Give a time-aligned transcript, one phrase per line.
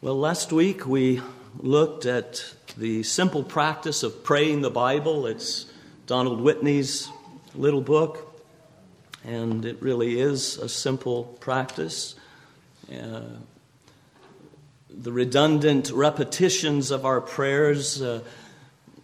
[0.00, 1.20] Well, last week we
[1.58, 5.26] looked at the simple practice of praying the Bible.
[5.26, 5.66] It's
[6.06, 7.08] Donald Whitney's
[7.56, 8.40] little book,
[9.24, 12.14] and it really is a simple practice.
[12.88, 13.22] Uh,
[14.88, 18.20] the redundant repetitions of our prayers, uh,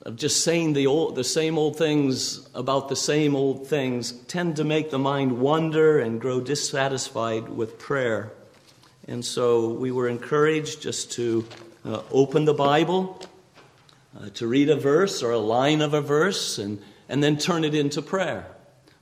[0.02, 4.54] of just saying the, old, the same old things about the same old things, tend
[4.54, 8.30] to make the mind wonder and grow dissatisfied with prayer.
[9.06, 11.46] And so we were encouraged just to
[11.84, 13.20] uh, open the Bible,
[14.18, 17.64] uh, to read a verse or a line of a verse, and, and then turn
[17.64, 18.46] it into prayer.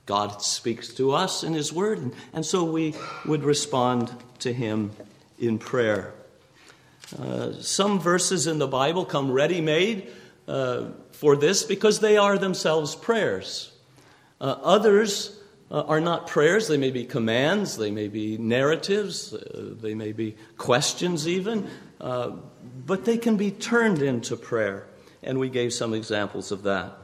[0.05, 2.95] God speaks to us in His Word, and, and so we
[3.25, 4.91] would respond to Him
[5.39, 6.13] in prayer.
[7.17, 10.11] Uh, some verses in the Bible come ready made
[10.47, 13.71] uh, for this because they are themselves prayers.
[14.41, 15.39] Uh, others
[15.73, 16.67] uh, are not prayers.
[16.67, 21.67] They may be commands, they may be narratives, uh, they may be questions, even,
[21.99, 22.33] uh,
[22.85, 24.87] but they can be turned into prayer.
[25.23, 26.95] And we gave some examples of that.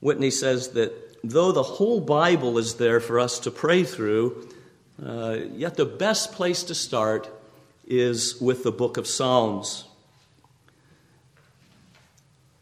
[0.00, 4.48] Whitney says that though the whole Bible is there for us to pray through,
[5.04, 7.28] uh, yet the best place to start
[7.86, 9.84] is with the book of Psalms.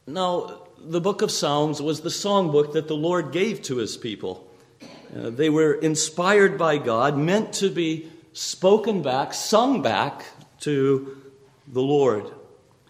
[0.07, 4.49] Now, the book of Psalms was the songbook that the Lord gave to his people.
[5.15, 10.25] Uh, they were inspired by God, meant to be spoken back, sung back
[10.61, 11.17] to
[11.67, 12.31] the Lord.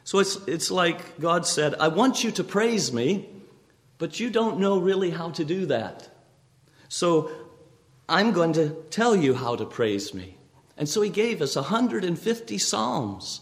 [0.04, 3.28] So it's, it's like God said, I want you to praise me,
[3.98, 6.08] but you don't know really how to do that.
[6.88, 7.30] So
[8.08, 10.36] I'm going to tell you how to praise me.
[10.76, 13.40] And so he gave us 150 Psalms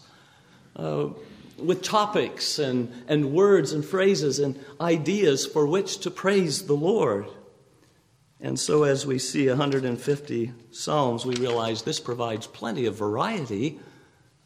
[0.75, 1.09] uh,
[1.57, 7.25] with topics and, and words and phrases and ideas for which to praise the Lord.
[8.41, 13.79] And so, as we see 150 Psalms, we realize this provides plenty of variety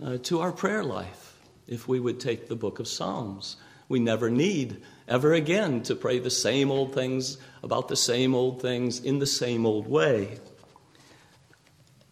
[0.04, 3.56] uh, to our prayer life if we would take the book of Psalms.
[3.88, 8.62] We never need ever again to pray the same old things about the same old
[8.62, 10.40] things in the same old way.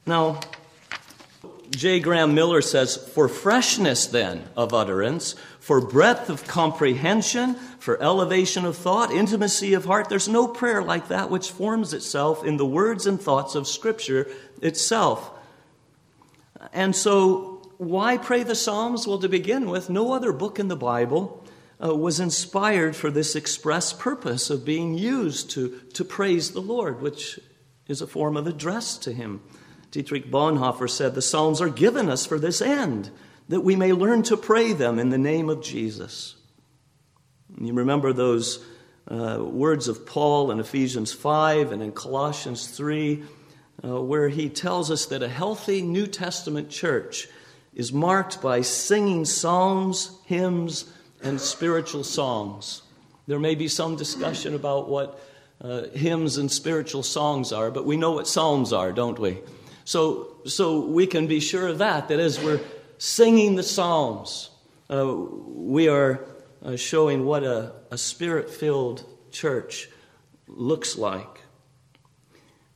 [0.05, 0.39] Now,
[1.75, 1.99] J.
[1.99, 8.77] Graham Miller says, For freshness then of utterance, for breadth of comprehension, for elevation of
[8.77, 13.07] thought, intimacy of heart, there's no prayer like that which forms itself in the words
[13.07, 14.27] and thoughts of Scripture
[14.61, 15.31] itself.
[16.71, 19.07] And so, why pray the Psalms?
[19.07, 21.43] Well, to begin with, no other book in the Bible
[21.83, 27.01] uh, was inspired for this express purpose of being used to, to praise the Lord,
[27.01, 27.39] which
[27.87, 29.41] is a form of address to Him.
[29.93, 33.11] Dietrich Bonhoeffer said, The Psalms are given us for this end,
[33.47, 36.33] that we may learn to pray them in the name of Jesus.
[37.55, 38.65] And you remember those
[39.07, 43.23] uh, words of Paul in Ephesians 5 and in Colossians 3,
[43.83, 47.27] uh, where he tells us that a healthy New Testament church
[47.75, 52.81] is marked by singing psalms, hymns, and spiritual songs.
[53.27, 55.19] There may be some discussion about what
[55.61, 59.37] uh, hymns and spiritual songs are, but we know what psalms are, don't we?
[59.85, 62.61] So, so we can be sure of that, that as we're
[62.97, 64.49] singing the Psalms,
[64.89, 66.25] uh, we are
[66.63, 69.89] uh, showing what a, a spirit filled church
[70.47, 71.41] looks like.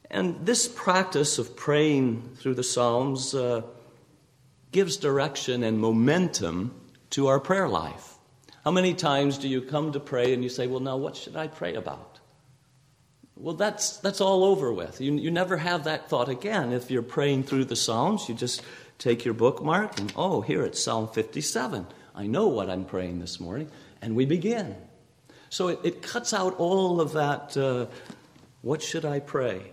[0.09, 3.61] And this practice of praying through the Psalms uh,
[4.71, 6.79] gives direction and momentum
[7.11, 8.15] to our prayer life.
[8.63, 11.35] How many times do you come to pray and you say, Well, now what should
[11.35, 12.16] I pray about?
[13.39, 14.99] Well, that's, that's all over with.
[14.99, 16.73] You, you never have that thought again.
[16.73, 18.63] If you're praying through the Psalms, you just
[18.97, 21.85] take your bookmark and, oh, here it's Psalm 57.
[22.15, 23.69] I know what I'm praying this morning.
[24.01, 24.75] And we begin.
[25.49, 27.85] So it, it cuts out all of that, uh,
[28.61, 29.71] what should I pray?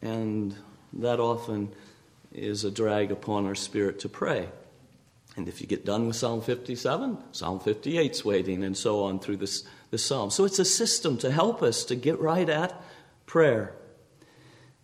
[0.00, 0.56] And
[0.94, 1.72] that often
[2.32, 4.48] is a drag upon our spirit to pray.
[5.36, 9.38] And if you get done with Psalm 57, Psalm 58's waiting, and so on through
[9.38, 10.30] this, this psalm.
[10.30, 12.82] So it's a system to help us to get right at
[13.32, 13.74] prayer.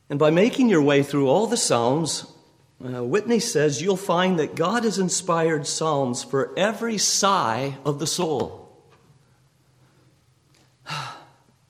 [0.08, 2.32] And by making your way through all the Psalms,
[2.82, 8.06] uh, Whitney says you'll find that God has inspired Psalms for every sigh of the
[8.06, 8.74] soul.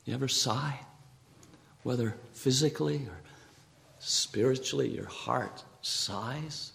[0.05, 0.79] you ever sigh?
[1.83, 3.19] Whether physically or
[3.99, 6.71] spiritually, your heart sighs.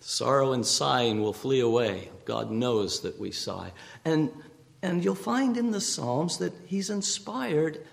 [0.00, 2.10] Sorrow and sighing will flee away.
[2.26, 3.72] God knows that we sigh.
[4.04, 4.30] And,
[4.82, 7.86] and you'll find in the Psalms that He's inspired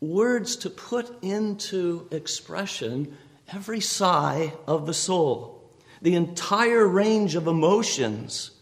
[0.00, 3.16] words to put into expression
[3.52, 5.72] every sigh of the soul,
[6.02, 8.52] the entire range of emotions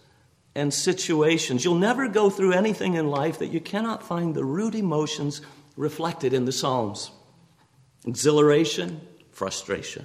[0.54, 1.64] and situations.
[1.64, 5.42] You'll never go through anything in life that you cannot find the root emotions
[5.76, 7.10] reflected in the Psalms
[8.06, 9.00] exhilaration,
[9.32, 10.04] frustration,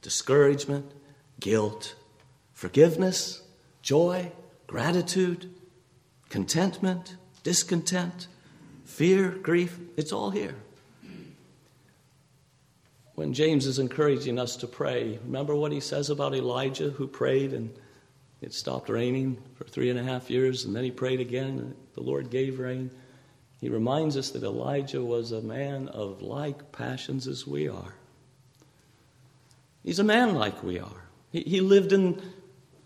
[0.00, 0.90] discouragement,
[1.38, 1.94] guilt,
[2.54, 3.42] forgiveness,
[3.82, 4.32] joy,
[4.66, 5.50] gratitude,
[6.30, 8.26] contentment, discontent,
[8.96, 9.78] fear, grief.
[9.98, 10.54] It's all here.
[13.14, 17.52] When James is encouraging us to pray, remember what he says about Elijah who prayed
[17.52, 17.70] and
[18.40, 21.74] it stopped raining for three and a half years, and then he prayed again, and
[21.94, 22.90] the Lord gave rain.
[23.60, 27.94] He reminds us that Elijah was a man of like passions as we are.
[29.82, 31.04] He's a man like we are.
[31.32, 32.20] He, he lived in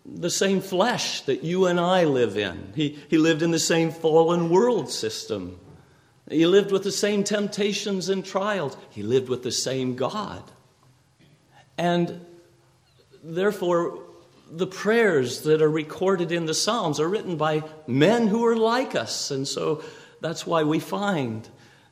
[0.06, 2.72] the same flesh that you and I live in.
[2.74, 5.58] He, he lived in the same fallen world system.
[6.30, 8.76] He lived with the same temptations and trials.
[8.90, 10.42] He lived with the same God.
[11.76, 12.24] And
[13.22, 13.98] therefore,
[14.50, 18.94] the prayers that are recorded in the Psalms are written by men who are like
[18.94, 19.30] us.
[19.30, 19.82] And so
[20.20, 21.48] that's why we find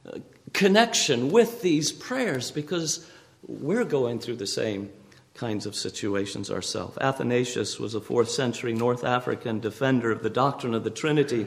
[0.06, 0.19] uh,
[0.52, 3.08] connection with these prayers because
[3.46, 4.90] we're going through the same
[5.35, 6.99] kinds of situations ourselves.
[6.99, 11.46] Athanasius was a fourth century North African defender of the doctrine of the Trinity.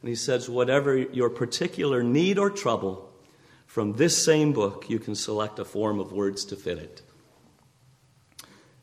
[0.00, 3.12] And he says, Whatever your particular need or trouble,
[3.66, 7.02] from this same book you can select a form of words to fit it.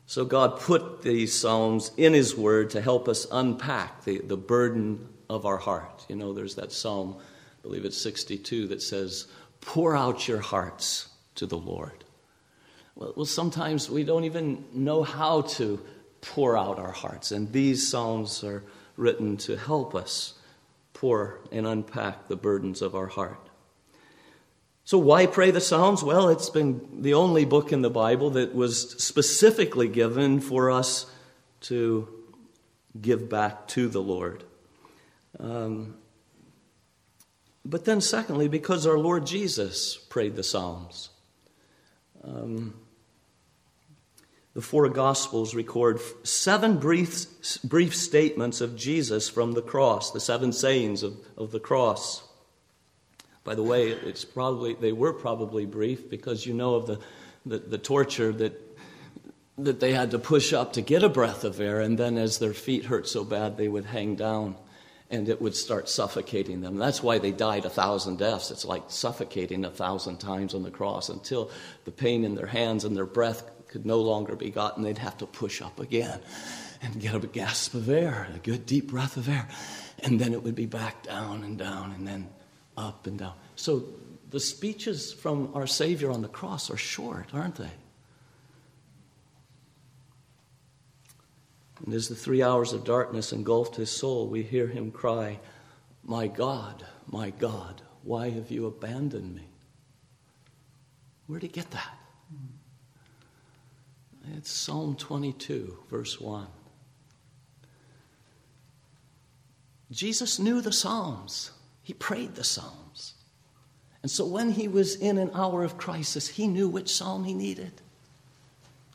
[0.06, 5.08] So God put these Psalms in His Word to help us unpack the, the burden
[5.30, 6.04] of our heart.
[6.08, 9.26] You know, there's that Psalm, I believe it's 62, that says,
[9.60, 12.04] Pour out your hearts to the Lord.
[12.94, 15.84] Well, well, sometimes we don't even know how to
[16.20, 18.62] pour out our hearts, and these Psalms are
[18.96, 20.34] written to help us
[20.94, 23.50] pour and unpack the burdens of our heart.
[24.86, 26.02] So, why pray the Psalms?
[26.02, 31.06] Well, it's been the only book in the Bible that was specifically given for us
[31.62, 32.08] to
[33.00, 34.44] give back to the Lord.
[35.40, 35.96] Um,
[37.64, 41.08] but then, secondly, because our Lord Jesus prayed the Psalms.
[42.22, 42.74] Um,
[44.54, 47.26] the four Gospels record seven brief,
[47.64, 52.22] brief statements of Jesus from the cross, the seven sayings of, of the cross.
[53.42, 57.00] By the way, it's probably they were probably brief because you know of the,
[57.44, 58.60] the, the torture that
[59.58, 62.38] that they had to push up to get a breath of air, and then as
[62.38, 64.56] their feet hurt so bad, they would hang down
[65.10, 66.76] and it would start suffocating them.
[66.76, 68.50] That's why they died a thousand deaths.
[68.50, 71.50] It's like suffocating a thousand times on the cross until
[71.84, 74.84] the pain in their hands and their breath could no longer be gotten.
[74.84, 76.20] They'd have to push up again
[76.80, 79.48] and get a gasp of air, a good deep breath of air,
[79.98, 82.28] and then it would be back down and down and then
[82.76, 83.32] up and down.
[83.56, 83.82] So
[84.30, 87.72] the speeches from our Savior on the cross are short, aren't they?
[91.84, 95.40] And as the three hours of darkness engulfed his soul, we hear him cry,
[96.04, 99.48] My God, my God, why have you abandoned me?
[101.26, 101.98] Where'd he get that?
[104.32, 106.46] It's Psalm 22, verse 1.
[109.90, 111.50] Jesus knew the Psalms,
[111.82, 113.14] he prayed the Psalms.
[114.02, 117.32] And so when he was in an hour of crisis, he knew which psalm he
[117.32, 117.72] needed.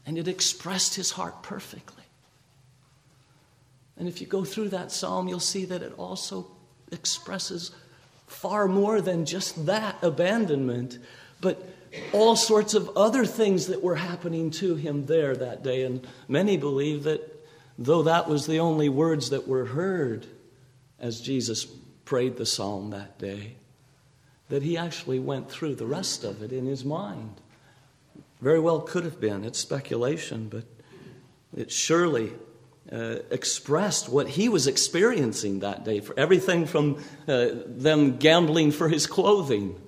[0.06, 2.04] And it expressed his heart perfectly.
[3.98, 6.48] And if you go through that psalm, you'll see that it also
[6.92, 7.72] expresses
[8.28, 11.00] far more than just that abandonment,
[11.42, 11.68] but
[12.13, 15.83] all sorts of other things that were happening to him there that day.
[15.83, 17.45] And many believe that
[17.77, 20.27] though that was the only words that were heard
[21.00, 21.65] as Jesus
[22.05, 23.55] prayed the psalm that day,
[24.50, 27.36] that he actually went through the rest of it in his mind.
[28.41, 29.43] Very well could have been.
[29.43, 30.63] It's speculation, but
[31.55, 32.34] it surely
[32.91, 36.00] uh, expressed what he was experiencing that day.
[36.00, 39.79] For everything from uh, them gambling for his clothing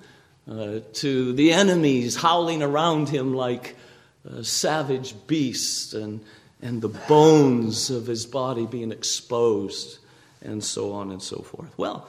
[0.49, 3.75] uh, to the enemies howling around him like
[4.29, 6.21] uh, savage beasts, and
[6.61, 9.99] and the bones of his body being exposed,
[10.41, 11.77] and so on and so forth.
[11.77, 12.07] Well.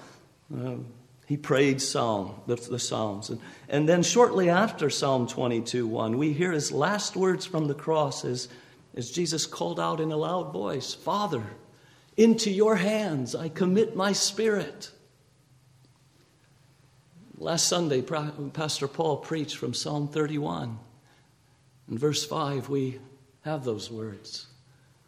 [0.53, 0.87] Um,
[1.33, 3.31] he prayed Psalm, the, the Psalms.
[3.31, 7.75] And, and then shortly after Psalm 22 1, we hear his last words from the
[7.75, 8.49] cross as,
[8.95, 11.43] as Jesus called out in a loud voice Father,
[12.19, 14.91] into your hands I commit my spirit.
[17.43, 20.79] Last Sunday, Pastor Paul preached from Psalm 31.
[21.91, 23.01] In verse 5, we
[23.41, 24.47] have those words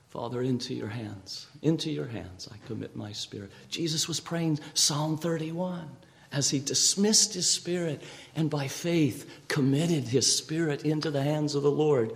[0.09, 3.53] Father, into your hands, into your hands I commit my spirit.
[3.69, 5.89] Jesus was praying Psalm 31
[6.33, 8.03] as he dismissed his spirit
[8.35, 12.15] and by faith committed his spirit into the hands of the Lord.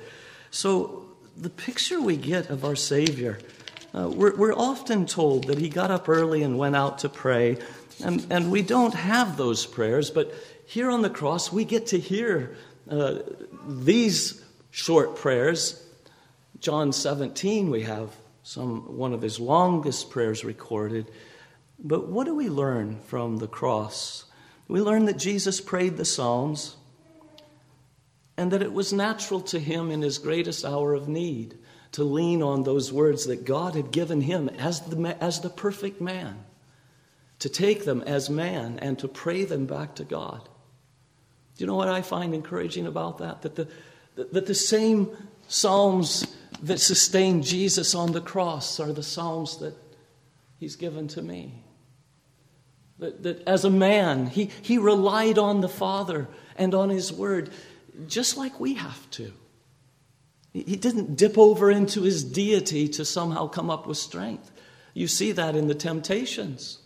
[0.51, 1.07] So,
[1.37, 3.39] the picture we get of our Savior,
[3.95, 7.59] uh, we're, we're often told that he got up early and went out to pray,
[8.03, 10.33] and, and we don't have those prayers, but
[10.67, 12.57] here on the cross we get to hear
[12.91, 13.19] uh,
[13.67, 15.85] these short prayers.
[16.61, 18.11] John 17, we have
[18.43, 21.11] some, one of his longest prayers recorded.
[21.79, 24.25] But what do we learn from the cross?
[24.67, 26.77] We learn that Jesus prayed the Psalms
[28.37, 31.59] and that it was natural to him in his greatest hour of need
[31.93, 36.01] to lean on those words that God had given him as the, as the perfect
[36.01, 36.45] man,
[37.39, 40.49] to take them as man and to pray them back to God.
[41.57, 43.43] Do you know what I find encouraging about that?
[43.43, 43.69] That the,
[44.15, 45.11] that the same
[45.49, 46.27] Psalms
[46.63, 49.75] that sustained Jesus on the cross are the Psalms that
[50.59, 51.63] he's given to me.
[52.99, 57.51] That, that as a man, he, he relied on the Father and on his word,
[58.07, 59.33] just like we have to.
[60.53, 64.51] He didn't dip over into his deity to somehow come up with strength.
[64.95, 66.79] You see that in the temptations.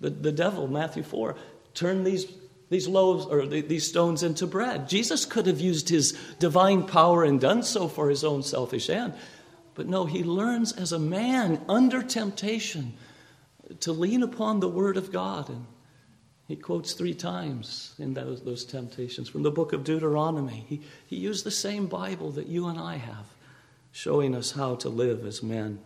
[0.00, 1.36] The, the devil, Matthew 4,
[1.74, 2.26] turn these,
[2.68, 4.88] these loaves or the, these stones into bread.
[4.88, 9.14] Jesus could have used his divine power and done so for his own selfish end.
[9.74, 12.94] But no, he learns as a man under temptation
[13.80, 15.48] to lean upon the Word of God.
[15.48, 15.66] And
[16.48, 20.64] he quotes three times in those, those temptations from the book of Deuteronomy.
[20.68, 23.26] He, he used the same Bible that you and I have,
[23.92, 25.80] showing us how to live as men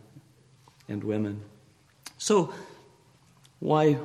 [0.88, 1.42] and women.
[2.18, 2.52] So,
[3.60, 3.98] why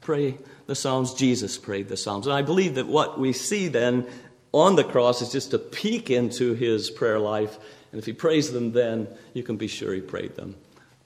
[0.00, 0.36] pray
[0.66, 1.14] the Psalms?
[1.14, 2.26] Jesus prayed the Psalms.
[2.26, 4.06] And I believe that what we see then
[4.52, 7.56] on the cross is just a peek into his prayer life.
[7.92, 10.56] And if he prays them then, you can be sure he prayed them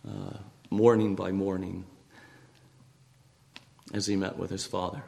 [0.09, 0.39] uh,
[0.71, 1.85] morning by morning
[3.93, 5.03] as he met with his Father.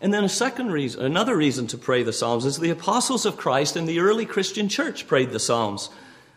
[0.00, 3.36] And then a second reason, another reason to pray the Psalms is the apostles of
[3.36, 5.90] Christ and the early Christian church prayed the Psalms.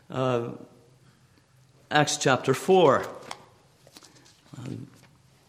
[0.10, 0.50] Uh,
[1.90, 3.06] Acts chapter 4.
[4.58, 4.70] Uh,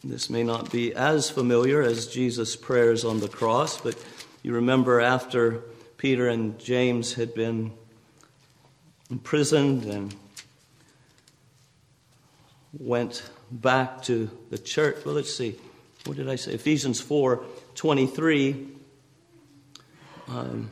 [0.04, 3.96] this may not be as familiar as Jesus' prayers on the cross, but
[4.42, 5.62] you remember after
[5.96, 7.72] Peter and James had been
[9.10, 10.14] imprisoned and
[12.78, 15.04] went back to the church.
[15.04, 15.58] Well, let's see
[16.04, 16.52] what did I say?
[16.52, 17.42] Ephesians 4
[17.74, 18.68] 23.
[20.28, 20.70] Um,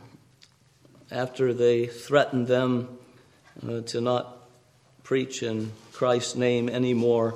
[1.11, 2.99] after they threatened them
[3.67, 4.47] uh, to not
[5.03, 7.35] preach in Christ's name anymore,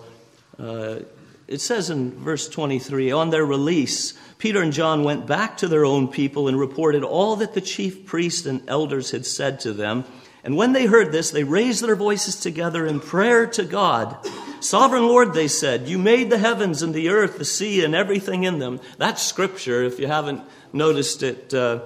[0.58, 1.00] uh,
[1.48, 5.84] it says in verse 23 on their release, Peter and John went back to their
[5.84, 10.04] own people and reported all that the chief priests and elders had said to them.
[10.42, 14.16] And when they heard this, they raised their voices together in prayer to God.
[14.60, 18.44] Sovereign Lord, they said, you made the heavens and the earth, the sea, and everything
[18.44, 18.80] in them.
[18.98, 21.80] That's scripture, if you haven't noticed it uh,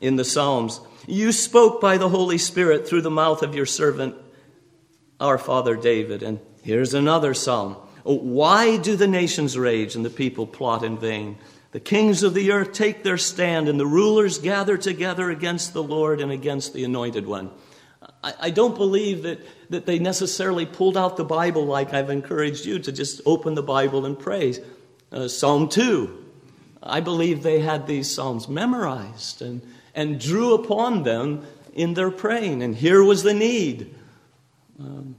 [0.00, 0.80] in the Psalms.
[1.06, 4.16] You spoke by the Holy Spirit through the mouth of your servant,
[5.20, 6.22] our father David.
[6.22, 7.76] And here's another psalm.
[8.04, 11.38] Oh, why do the nations rage and the people plot in vain?
[11.72, 15.82] The kings of the earth take their stand, and the rulers gather together against the
[15.82, 17.50] Lord and against the anointed one.
[18.22, 22.64] I, I don't believe that, that they necessarily pulled out the Bible like I've encouraged
[22.64, 24.54] you to just open the Bible and pray.
[25.10, 26.24] Uh, Psalm 2.
[26.82, 29.62] I believe they had these Psalms memorized and,
[29.94, 32.62] and drew upon them in their praying.
[32.62, 33.94] And here was the need.
[34.78, 35.16] Um,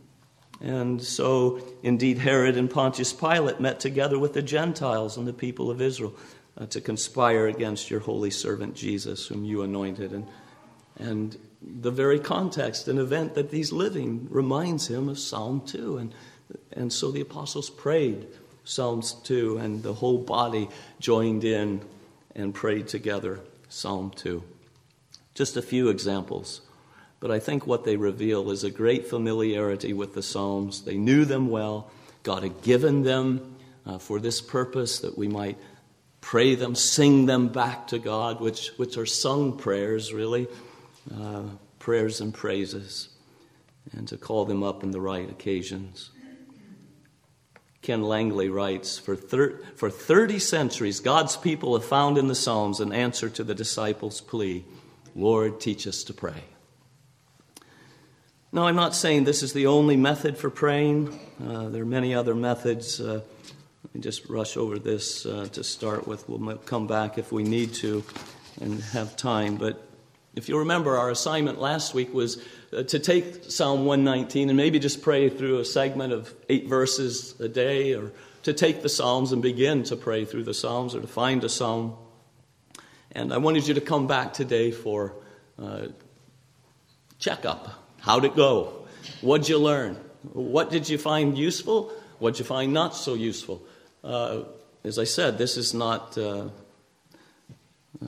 [0.61, 5.69] and so, indeed, Herod and Pontius Pilate met together with the Gentiles and the people
[5.69, 6.15] of Israel
[6.57, 10.13] uh, to conspire against your holy servant Jesus, whom you anointed.
[10.13, 10.27] And,
[10.97, 15.97] and the very context and event that he's living reminds him of Psalm 2.
[15.97, 16.15] And,
[16.71, 18.27] and so the apostles prayed
[18.63, 20.69] Psalms 2, and the whole body
[20.99, 21.81] joined in
[22.35, 24.43] and prayed together Psalm 2.
[25.33, 26.61] Just a few examples,
[27.25, 30.83] but I think what they reveal is a great familiarity with the Psalms.
[30.83, 31.89] They knew them well,
[32.21, 35.57] God had given them uh, for this purpose that we might
[36.21, 40.47] pray them, sing them back to God, which, which are sung prayers, really
[41.19, 41.45] uh,
[41.79, 43.09] prayers and praises
[43.97, 46.11] and to call them up in the right occasions.
[47.81, 52.79] Ken Langley writes For, thir- for 30 centuries, God's people have found in the Psalms
[52.79, 54.63] an answer to the disciples' plea
[55.15, 56.43] Lord, teach us to pray.
[58.55, 61.09] Now, I'm not saying this is the only method for praying,
[61.45, 63.01] uh, there are many other methods.
[63.01, 63.19] Uh,
[63.83, 66.29] let me just rush over this uh, to start with.
[66.29, 68.01] We'll come back if we need to
[68.61, 69.57] and have time.
[69.57, 69.85] But
[70.35, 74.79] if you remember, our assignment last week was uh, to take Psalm 119 and maybe
[74.79, 79.33] just pray through a segment of eight verses a day, or to take the Psalms
[79.33, 81.97] and begin to pray through the Psalms, or to find a Psalm.
[83.11, 85.11] And I wanted you to come back today for
[85.61, 85.87] uh,
[87.19, 87.81] checkup.
[88.05, 88.85] How'd it go?
[89.21, 89.95] What'd you learn?
[90.33, 91.91] What did you find useful?
[92.19, 93.63] What'd you find not so useful?
[94.03, 94.43] Uh,
[94.83, 96.49] as I said, this is not uh,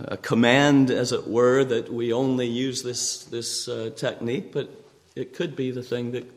[0.06, 4.70] a command, as it were, that we only use this, this uh, technique, but
[5.16, 6.32] it could be the thing that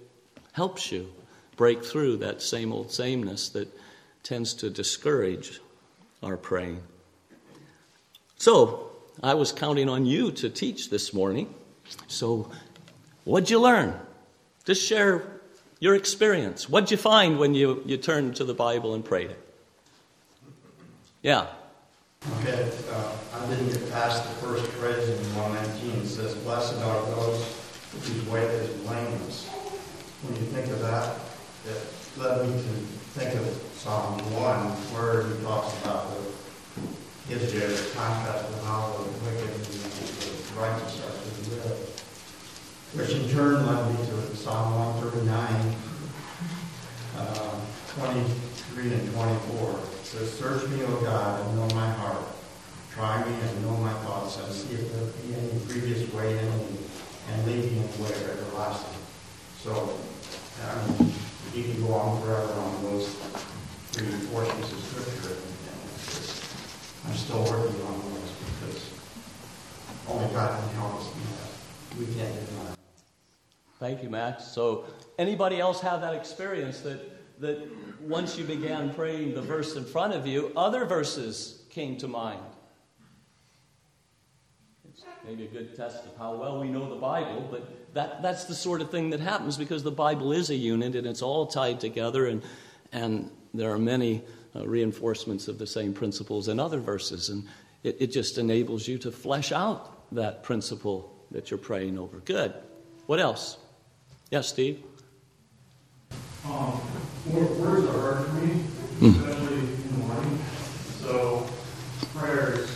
[0.52, 1.12] helps you
[1.56, 3.68] break through that same old sameness that
[4.22, 5.60] tends to discourage
[6.22, 6.80] our praying.
[8.38, 8.90] So,
[9.22, 11.54] I was counting on you to teach this morning.
[12.06, 12.50] So,
[13.24, 13.98] what'd you learn?
[14.64, 15.40] Just share
[15.78, 16.68] your experience.
[16.68, 19.54] What'd you find when you, you turned to the Bible and prayed it?
[21.22, 21.46] Yeah.
[22.40, 26.02] Okay, uh, I didn't get past the first phrase in 119.
[26.02, 27.56] It says, Blessed are those
[27.92, 29.48] whose way is blameless.
[29.48, 31.16] When you think of that,
[31.66, 31.80] it
[32.18, 32.68] led me to
[33.16, 34.56] think of Psalm 1,
[34.92, 36.30] where he talks about the
[37.38, 41.99] his contrast of how the wicked and the righteous are to live.
[42.92, 45.76] Which in turn led me to Psalm 139,
[47.18, 47.60] uh,
[48.00, 52.26] 23 and 24 It says, Search me, O God, and know my heart.
[52.90, 56.44] Try me and know my thoughts, and see if there be any previous way in
[56.58, 56.78] me,
[57.30, 58.98] and lead me in the way of everlasting.
[59.62, 59.96] So,
[60.98, 61.14] mean,
[61.54, 63.14] you can go on forever on those
[63.92, 65.36] three portions of Scripture,
[67.06, 68.30] I'm still working on those
[68.60, 68.90] because
[70.08, 71.98] only God can help us do that.
[71.98, 72.79] We can't do that.
[73.80, 74.44] Thank you, Max.
[74.44, 74.84] So,
[75.18, 77.00] anybody else have that experience that
[77.40, 77.66] that
[78.02, 82.40] once you began praying the verse in front of you, other verses came to mind.
[84.88, 88.44] It's maybe a good test of how well we know the Bible, but that, that's
[88.44, 91.46] the sort of thing that happens because the Bible is a unit and it's all
[91.46, 92.42] tied together, and,
[92.92, 94.22] and there are many
[94.54, 97.48] uh, reinforcements of the same principles in other verses, and
[97.84, 102.18] it, it just enables you to flesh out that principle that you're praying over.
[102.20, 102.52] Good.
[103.06, 103.56] What else?
[104.30, 104.82] Yes, Steve?
[106.44, 106.80] Um,
[107.26, 109.06] words are hard for me, hmm.
[109.06, 110.38] especially in the morning.
[111.00, 111.46] So
[112.14, 112.70] prayers,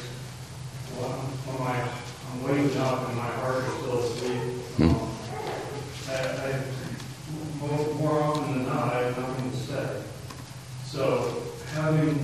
[1.01, 1.11] when,
[1.49, 1.89] when I,
[2.31, 4.43] I'm waking up and my heart is still asleep,
[4.77, 4.91] hmm.
[4.91, 5.11] um,
[6.09, 6.63] I, I,
[7.59, 10.03] more, more often than not, I have nothing to say.
[10.85, 11.43] So
[11.73, 12.15] having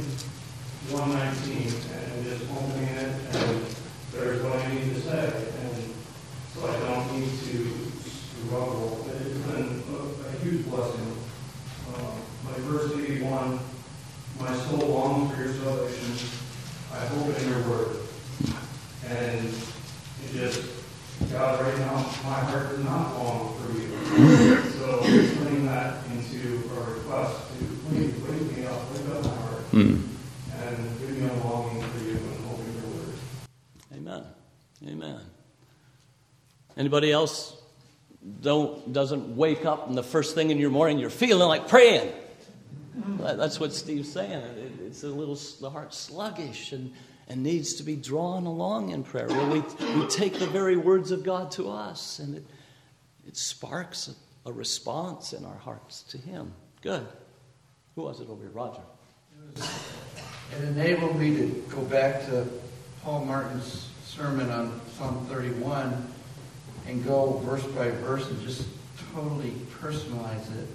[0.93, 3.67] 119 and just opening it, and
[4.13, 5.95] there's what I need to say, and
[6.53, 7.91] so I don't need to
[8.47, 9.07] struggle.
[9.09, 11.11] It's been a, a huge blessing
[12.51, 13.59] like verse 81,
[14.41, 16.29] my soul longs for your salvation.
[16.93, 17.97] I hope in your word.
[19.07, 20.69] And it just,
[21.33, 24.63] God, right now, my heart does not long for you.
[24.73, 29.71] so putting that into a request to please wake me up, wake up my heart,
[29.73, 30.03] mm.
[30.63, 33.15] and give me a longing for you and hoping your word.
[33.95, 34.25] Amen.
[34.89, 35.21] Amen.
[36.81, 37.55] Anybody else
[38.41, 42.11] don't doesn't wake up and the first thing in your morning you're feeling like praying?
[43.19, 44.43] That's what Steve's saying.
[44.87, 46.95] It's a little, the heart sluggish and,
[47.29, 49.29] and needs to be drawn along in prayer.
[49.29, 52.47] Where we, we take the very words of God to us and it,
[53.29, 54.09] it sparks
[54.47, 56.51] a, a response in our hearts to Him.
[56.81, 57.07] Good.
[57.95, 58.53] Who was it over here?
[58.53, 58.81] Roger.
[59.55, 62.49] It enabled me to go back to
[63.05, 66.11] Paul Martin's sermon on Psalm 31
[66.91, 68.67] and go verse by verse and just
[69.15, 70.67] totally personalize it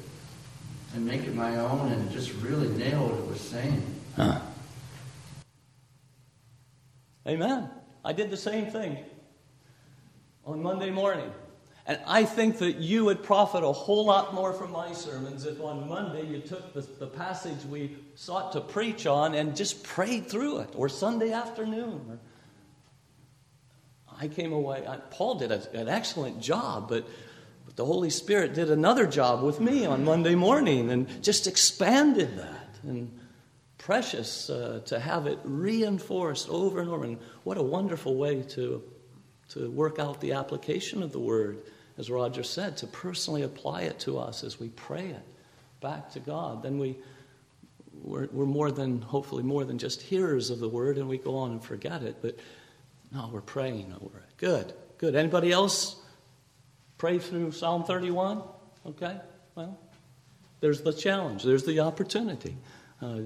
[0.93, 3.83] and make it my own and just really nail what it was saying.
[4.15, 4.39] Huh.
[7.27, 7.69] Amen.
[8.05, 8.97] I did the same thing
[10.45, 11.29] on Monday morning.
[11.85, 15.59] And I think that you would profit a whole lot more from my sermons if
[15.59, 20.27] on Monday you took the, the passage we sought to preach on and just prayed
[20.27, 22.19] through it, or Sunday afternoon.
[24.19, 27.07] I came away, I, Paul did a, an excellent job, but
[27.65, 32.37] but the Holy Spirit did another job with me on Monday morning and just expanded
[32.37, 32.69] that.
[32.83, 33.11] And
[33.85, 37.03] precious uh, to have it reinforced over and over.
[37.03, 38.83] And what a wonderful way to,
[39.49, 41.63] to work out the application of the word,
[41.97, 45.23] as Roger said, to personally apply it to us as we pray it
[45.81, 46.63] back to God.
[46.63, 46.97] Then we,
[47.93, 51.35] we're, we're more than, hopefully, more than just hearers of the word and we go
[51.35, 52.17] on and forget it.
[52.21, 52.37] But
[53.15, 54.37] no, we're praying over it.
[54.37, 55.15] Good, good.
[55.15, 55.95] Anybody else?
[56.97, 58.41] Pray through Psalm 31?
[58.85, 59.15] Okay?
[59.55, 59.79] Well,
[60.59, 62.57] there's the challenge, there's the opportunity
[63.01, 63.19] uh,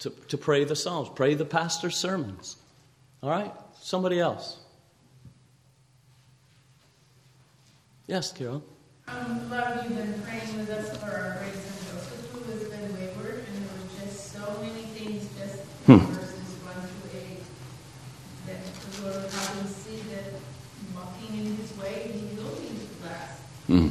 [0.00, 2.56] to, to pray the Psalms, pray the pastor's sermons.
[3.22, 3.52] All right?
[3.80, 4.58] Somebody else.
[8.06, 8.62] Yes, Carol.
[9.08, 12.30] Um, a lot of you have been praying with us for our great son Joseph,
[12.32, 16.23] who has been wayward, and there were just so many things just hmm.
[23.68, 23.90] Mm.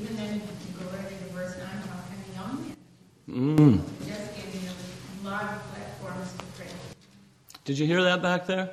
[0.00, 2.74] even then, you can go right into verse 9, how can a young
[3.26, 3.56] man?
[3.58, 4.06] Mm.
[4.06, 4.76] Just giving them
[5.24, 6.66] a lot of platforms to pray.
[7.64, 8.70] Did you hear that back there?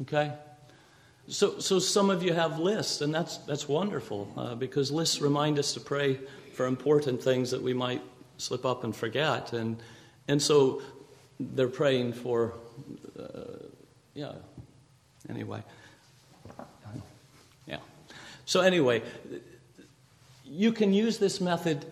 [0.00, 0.32] Okay.
[1.28, 5.58] So, so some of you have lists, and that's, that's wonderful uh, because lists remind
[5.58, 6.18] us to pray
[6.54, 8.02] for important things that we might
[8.38, 9.52] slip up and forget.
[9.52, 9.80] And,
[10.28, 10.80] and so
[11.38, 12.54] they're praying for,
[13.18, 13.66] uh,
[14.14, 14.32] yeah,
[15.28, 15.62] anyway.
[17.66, 17.78] Yeah.
[18.44, 19.02] So, anyway,
[20.44, 21.86] you can use this method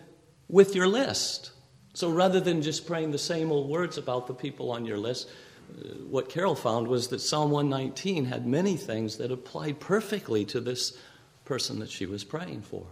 [0.49, 1.51] with your list.
[1.93, 5.29] So, rather than just praying the same old words about the people on your list,
[5.69, 10.59] uh, what Carol found was that Psalm 119 had many things that applied perfectly to
[10.59, 10.97] this
[11.45, 12.85] person that she was praying for.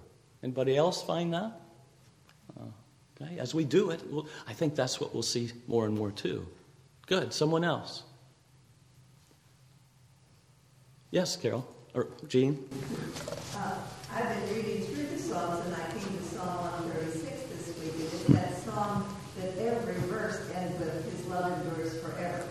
[0.44, 1.60] Anybody else find that?
[2.60, 2.64] Uh,
[3.22, 4.02] okay, as we do it,
[4.48, 6.48] I think that's what we'll see more and more too.
[7.08, 7.34] Good.
[7.34, 8.04] Someone else?
[11.12, 12.70] Yes, Carol or Jean.
[13.56, 13.80] Uh,
[14.14, 17.94] I've been reading through the Psalms and I came to Psalm 136 this week.
[17.94, 22.46] And it's that psalm that every verse ends with His love endures forever.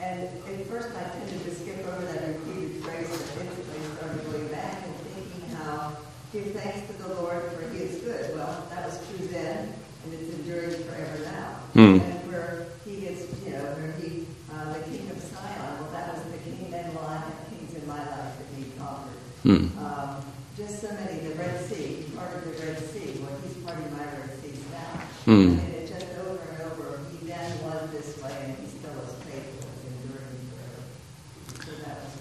[0.00, 4.48] And at first I tended to skip over that repeated phrase and instantly started going
[4.48, 5.96] back and thinking how
[6.32, 8.34] give thanks to the Lord for He is good.
[8.34, 11.54] Well, that was true then and it's enduring forever now.
[11.74, 12.00] Hmm.
[12.00, 16.14] And where He is, you know, where He, uh, the King of Sihon, well, that
[16.14, 19.20] was the King and line of kings in my life that He conquered.
[19.42, 19.78] Hmm.
[19.78, 20.24] Um,
[20.56, 24.04] just so many, the Red Sea, he parted the Red Sea, well, he's parting my
[24.04, 25.00] Red Seas now.
[25.24, 25.30] Hmm.
[25.30, 28.90] I mean, it just over and over, he then was this way, and he still
[28.90, 31.64] is faithful, and enduring forever.
[31.64, 32.12] So that was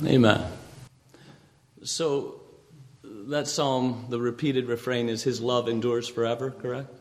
[0.00, 0.14] precious.
[0.14, 0.52] Amen.
[1.82, 2.40] So
[3.02, 6.94] that psalm, the repeated refrain is His love endures forever, correct?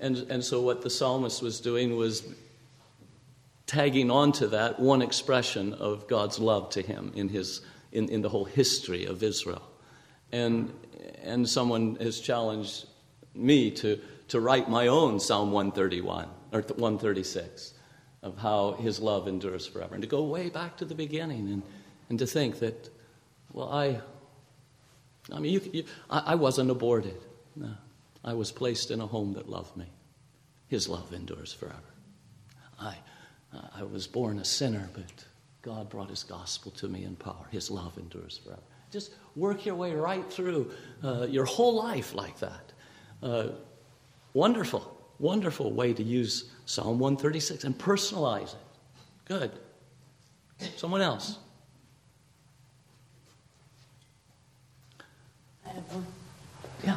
[0.00, 2.24] And, and so what the psalmist was doing was
[3.66, 8.28] tagging onto that one expression of God's love to him in, his, in, in the
[8.28, 9.62] whole history of Israel.
[10.32, 10.72] And,
[11.22, 12.86] and someone has challenged
[13.34, 17.74] me to, to write my own Psalm 131 or 136
[18.22, 21.62] of how his love endures forever and to go way back to the beginning and,
[22.08, 22.90] and to think that,
[23.52, 24.00] well, I,
[25.32, 27.20] I mean, you, you, I, I wasn't aborted.
[27.56, 27.70] No.
[28.24, 29.86] I was placed in a home that loved me.
[30.68, 31.78] His love endures forever.
[32.80, 32.96] I,
[33.76, 35.24] I was born a sinner, but
[35.62, 37.46] God brought His gospel to me in power.
[37.50, 38.62] His love endures forever.
[38.90, 40.70] Just work your way right through
[41.02, 42.72] uh, your whole life like that.
[43.22, 43.48] Uh,
[44.34, 48.60] wonderful, wonderful way to use Psalm 136 and personalize it.
[49.24, 49.50] Good.
[50.76, 51.38] Someone else.
[55.66, 56.06] I have one.
[56.84, 56.96] Yeah.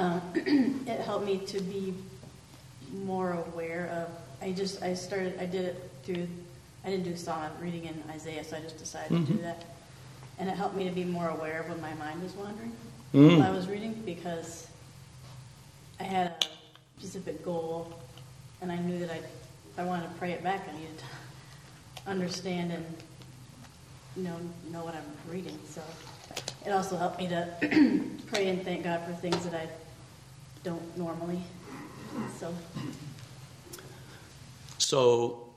[0.00, 1.92] Uh, it helped me to be
[3.04, 4.08] more aware of.
[4.42, 6.26] I just I started I did it through.
[6.86, 9.42] I didn't do Psalm reading in Isaiah, so I just decided to do Mhm.
[9.42, 9.62] that,
[10.38, 12.72] and it helped me to be more aware of when my mind was wandering
[13.12, 13.40] Mm.
[13.40, 14.68] while I was reading because
[15.98, 16.36] I had a
[16.98, 17.92] specific goal,
[18.62, 22.10] and I knew that I if I wanted to pray it back, I needed to
[22.10, 22.86] understand and
[24.16, 24.36] you know
[24.72, 25.58] know what I'm reading.
[25.68, 25.82] So
[26.64, 27.46] it also helped me to
[28.28, 29.68] pray and thank God for things that I
[30.62, 31.42] don't normally.
[32.38, 32.54] So
[34.78, 35.48] So,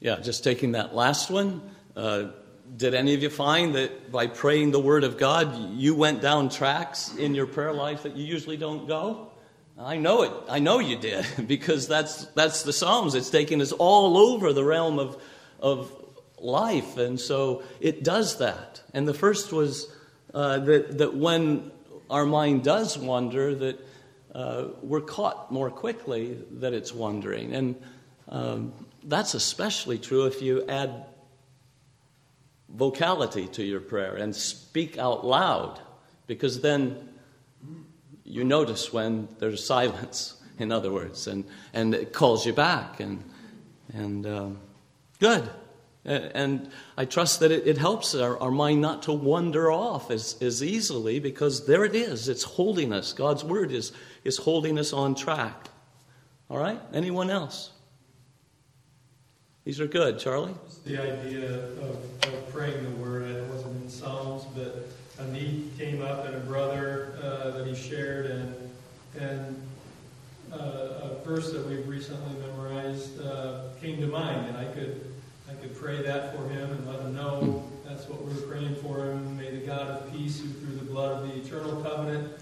[0.00, 1.60] yeah, just taking that last one.
[1.94, 2.28] Uh,
[2.76, 6.48] did any of you find that by praying the Word of God, you went down
[6.48, 9.30] tracks in your prayer life that you usually don't go?
[9.78, 10.32] I know it.
[10.48, 13.14] I know you did because that's that's the Psalms.
[13.14, 15.20] It's taking us all over the realm of
[15.58, 15.92] of
[16.38, 18.82] life, and so it does that.
[18.94, 19.92] And the first was
[20.32, 21.70] uh, that that when
[22.08, 23.78] our mind does wander, that
[24.82, 27.76] we're caught more quickly that it's wandering, and
[28.28, 28.72] um,
[29.04, 31.06] that's especially true if you add
[32.68, 35.80] vocality to your prayer and speak out loud,
[36.26, 37.08] because then
[38.24, 43.00] you notice when there's silence, in other words, and, and it calls you back.
[43.00, 43.24] And,
[43.92, 44.58] and um,
[45.18, 45.48] good.
[46.02, 50.40] And I trust that it, it helps our, our mind not to wander off as,
[50.40, 52.28] as easily because there it is.
[52.28, 53.12] It's holding us.
[53.12, 53.92] God's word is,
[54.24, 55.68] is holding us on track.
[56.48, 56.80] All right?
[56.92, 57.70] Anyone else?
[59.64, 60.18] These are good.
[60.18, 60.54] Charlie?
[60.84, 63.22] The idea of, of praying the word.
[63.22, 67.74] It wasn't in Psalms, but a need came up in a brother uh, that he
[67.74, 68.70] shared, and
[69.18, 69.62] and
[70.52, 75.12] uh, a verse that we've recently memorized uh, came to mind, and I could
[75.50, 79.04] I could pray that for him and let him know that's what we're praying for
[79.04, 79.36] him.
[79.36, 82.32] May the God of peace, who through the blood of the eternal covenant,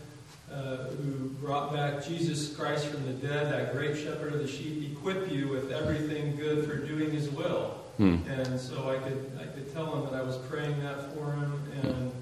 [0.53, 4.93] uh, who brought back Jesus Christ from the dead, that great shepherd of the sheep,
[4.93, 7.79] equip you with everything good for doing His will.
[7.99, 8.19] Hmm.
[8.29, 11.61] And so I could I could tell him that I was praying that for him,
[11.83, 12.13] and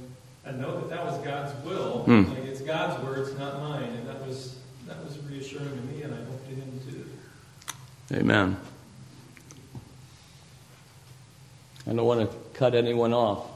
[0.46, 2.04] I know that that was God's will.
[2.04, 2.30] Hmm.
[2.30, 6.14] Like it's God's words, not mine, and that was that was reassuring to me, and
[6.14, 8.16] I hope to him too.
[8.16, 8.56] Amen.
[11.86, 13.46] I don't want to cut anyone off.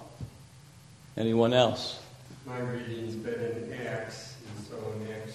[1.16, 2.00] Anyone else?
[2.46, 5.29] My reading's been in Acts, and so in Acts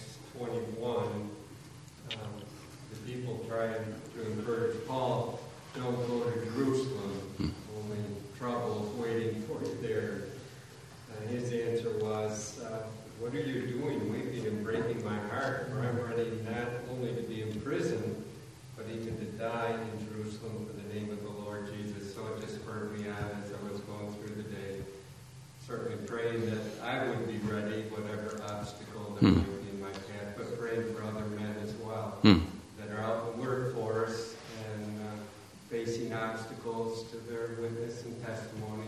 [3.06, 3.74] people trying
[4.16, 5.40] to encourage Paul,
[5.76, 7.22] don't go to Jerusalem,
[7.78, 7.98] only
[8.38, 10.22] trouble waiting for you there.
[11.20, 12.84] And his answer was, uh,
[13.20, 15.70] What are you doing, weeping and breaking my heart?
[15.70, 18.24] For I'm ready not only to be imprisoned,
[18.76, 22.14] but even to die in Jerusalem for the name of the Lord Jesus.
[22.14, 24.80] So it just spurred me on as I was going through the day.
[25.66, 29.38] Certainly praying that I would be ready, whatever obstacle there Hmm.
[29.40, 32.40] might be in my path, but praying for other men as well Hmm.
[32.80, 34.36] that are out in the workforce
[34.70, 35.06] and uh,
[35.70, 38.88] facing obstacles to their witness and testimony,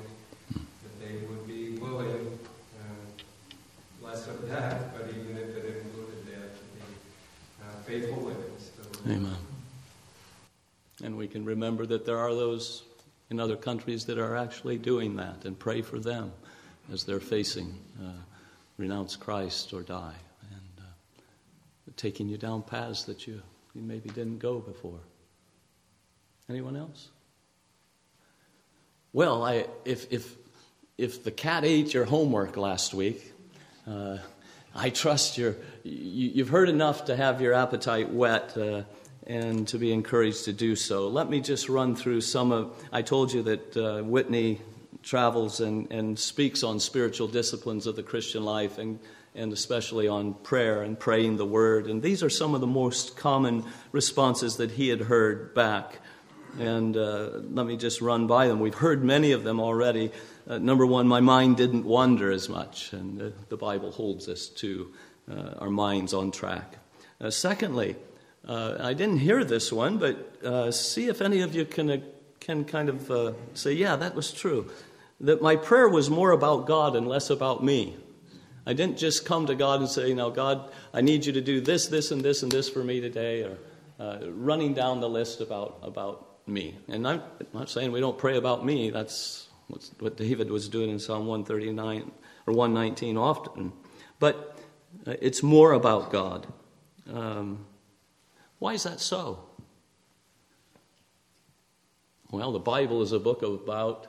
[0.54, 2.40] that they would be willing,
[2.80, 6.82] uh, less of that, but even if it included that, to be
[7.62, 9.20] uh, faithful witness to the Lord.
[9.20, 9.38] Amen.
[11.04, 12.84] And we can remember that there are those
[13.30, 16.32] in other countries that are actually doing that and pray for them
[16.92, 18.12] as they're facing uh,
[18.78, 20.16] renounce Christ or die
[20.50, 23.42] and uh, taking you down paths that you,
[23.74, 25.00] you maybe didn't go before.
[26.50, 27.10] Anyone else?
[29.13, 30.36] Well, I, if, if,
[30.98, 33.34] if the cat ate your homework last week,
[33.88, 34.17] uh,
[34.76, 38.84] I trust you're, you, you've heard enough to have your appetite whet uh,
[39.26, 41.08] and to be encouraged to do so.
[41.08, 42.76] Let me just run through some of.
[42.91, 44.62] I told you that uh, Whitney
[45.04, 49.00] travels and, and speaks on spiritual disciplines of the Christian life and,
[49.36, 51.88] and especially on prayer and praying the word.
[51.88, 56.02] And these are some of the most common responses that he had heard back.
[56.60, 58.60] And uh, let me just run by them.
[58.60, 60.12] We've heard many of them already.
[60.50, 64.48] Uh, number one, my mind didn't wander as much, and uh, the Bible holds us
[64.48, 64.92] to
[65.30, 66.78] uh, our minds on track.
[67.20, 67.96] Uh, secondly,
[68.48, 72.02] uh, I didn't hear this one, but uh, see if any of you can,
[72.40, 74.72] can kind of say, yeah, that was true.
[75.20, 77.98] That my prayer was more about God and less about me.
[78.66, 81.60] I didn't just come to God and say, now, God, I need you to do
[81.60, 83.58] this, this, and this, and this for me today, or
[84.30, 86.78] running down the list about, about me.
[86.88, 87.22] And I'm
[87.54, 88.90] not saying we don't pray about me.
[88.90, 89.48] That's
[90.00, 92.12] what David was doing in Psalm 139
[92.46, 93.74] or 119 often.
[94.20, 94.58] But
[95.06, 96.48] it's more about God.
[97.12, 97.66] Um,
[98.60, 99.44] why is that so?
[102.32, 104.08] Well, the Bible is a book about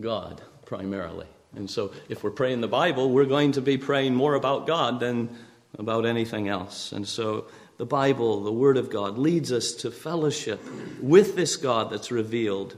[0.00, 1.26] God primarily.
[1.54, 5.00] And so if we're praying the Bible, we're going to be praying more about God
[5.00, 5.36] than
[5.78, 6.92] about anything else.
[6.92, 7.46] And so
[7.78, 10.60] the Bible, the Word of God, leads us to fellowship
[11.00, 12.76] with this God that's revealed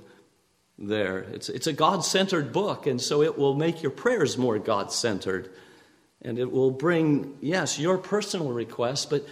[0.78, 1.20] there.
[1.20, 4.92] It's, it's a God centered book, and so it will make your prayers more God
[4.92, 5.50] centered.
[6.22, 9.26] And it will bring, yes, your personal requests, but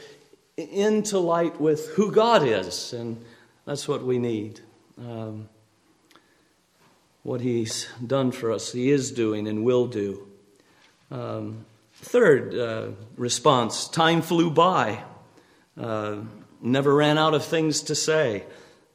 [0.56, 2.92] into light with who God is.
[2.92, 3.24] And
[3.64, 4.60] that's what we need.
[4.98, 5.48] Um,
[7.24, 10.28] what He's done for us, He is doing and will do.
[11.10, 15.02] Um, third uh, response time flew by.
[15.78, 16.16] Uh,
[16.60, 18.44] never ran out of things to say,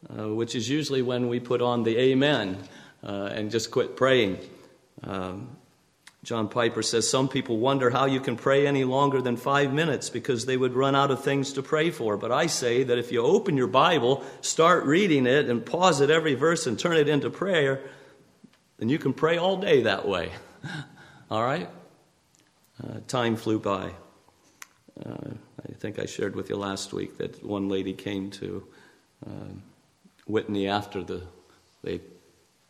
[0.09, 2.57] uh, which is usually when we put on the amen
[3.03, 4.37] uh, and just quit praying.
[5.03, 5.55] Um,
[6.23, 10.09] John Piper says some people wonder how you can pray any longer than five minutes
[10.11, 12.15] because they would run out of things to pray for.
[12.15, 16.11] But I say that if you open your Bible, start reading it, and pause at
[16.11, 17.81] every verse and turn it into prayer,
[18.77, 20.31] then you can pray all day that way.
[21.31, 21.69] all right?
[22.83, 23.91] Uh, time flew by.
[25.03, 25.31] Uh,
[25.69, 28.63] I think I shared with you last week that one lady came to
[29.25, 29.53] uh,
[30.25, 31.21] Whitney after the
[31.83, 32.01] they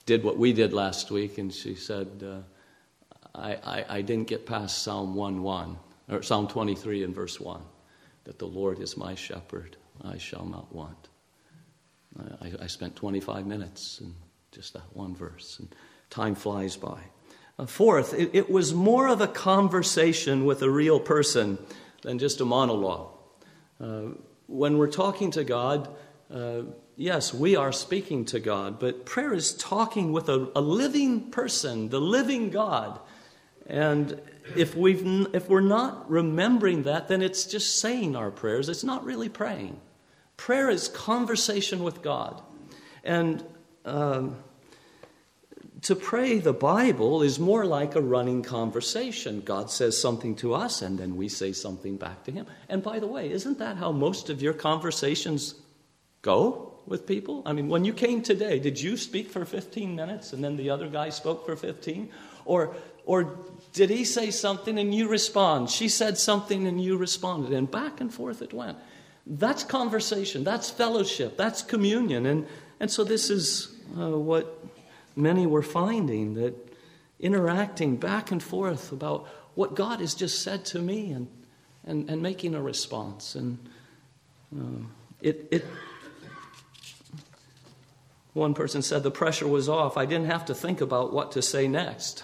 [0.05, 4.45] did what we did last week, and she said, uh, I, I, I, didn't get
[4.45, 5.77] past Psalm 1 1,
[6.09, 7.61] or Psalm 23 and verse 1,
[8.23, 11.07] that the Lord is my shepherd, I shall not want.
[12.41, 14.13] I, I spent 25 minutes in
[14.51, 15.73] just that one verse, and
[16.09, 16.99] time flies by.
[17.57, 21.57] Uh, fourth, it, it was more of a conversation with a real person
[22.01, 23.09] than just a monologue.
[23.79, 24.01] Uh,
[24.47, 25.89] when we're talking to God,
[26.33, 26.61] uh,
[26.95, 31.89] yes, we are speaking to God, but prayer is talking with a, a living person,
[31.89, 32.99] the living God.
[33.67, 34.19] And
[34.55, 38.69] if, we've, if we're not remembering that, then it's just saying our prayers.
[38.69, 39.79] It's not really praying.
[40.37, 42.41] Prayer is conversation with God.
[43.03, 43.43] And
[43.85, 44.37] um,
[45.83, 49.41] to pray the Bible is more like a running conversation.
[49.41, 52.45] God says something to us, and then we say something back to Him.
[52.69, 55.55] And by the way, isn't that how most of your conversations
[56.21, 57.41] go with people?
[57.47, 60.69] I mean, when you came today, did you speak for 15 minutes and then the
[60.69, 62.09] other guy spoke for 15?
[62.45, 63.39] Or, or
[63.73, 65.71] did he say something and you respond?
[65.71, 68.77] She said something and you responded, and back and forth it went.
[69.25, 72.25] That's conversation, that's fellowship, that's communion.
[72.27, 72.47] And,
[72.79, 74.70] and so this is uh, what
[75.15, 76.55] many were finding that
[77.19, 81.27] interacting back and forth about what God has just said to me and,
[81.83, 83.35] and, and making a response.
[83.35, 83.59] And
[84.57, 84.85] uh,
[85.21, 85.65] it, it,
[88.33, 89.97] one person said the pressure was off.
[89.97, 92.23] I didn't have to think about what to say next